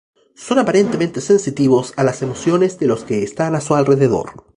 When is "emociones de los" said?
2.23-3.03